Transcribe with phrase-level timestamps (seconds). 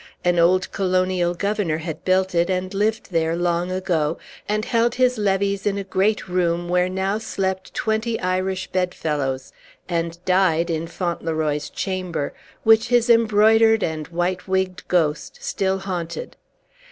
[0.25, 4.17] An old colonial governor had built it, and lived there, long ago,
[4.49, 9.53] and held his levees in a great room where now slept twenty Irish bedfellows;
[9.87, 12.33] and died in Fauntleroy's chamber,
[12.63, 16.35] which his embroidered and white wigged ghost still haunted.